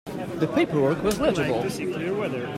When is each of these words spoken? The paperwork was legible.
The 0.39 0.47
paperwork 0.47 1.03
was 1.03 1.19
legible. 1.19 1.61